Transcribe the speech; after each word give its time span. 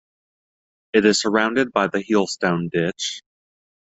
It 0.93 1.05
is 1.05 1.21
surrounded 1.21 1.71
by 1.71 1.85
the 1.85 1.99
Heelstone 2.03 2.71
Ditch. 2.71 3.21